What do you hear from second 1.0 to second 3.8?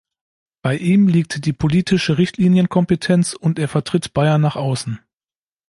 liegt die politische Richtlinienkompetenz und er